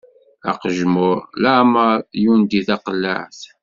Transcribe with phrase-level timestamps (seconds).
[0.49, 3.39] Aqejmuṛ, leɛmeṛ yundi taqellaɛt.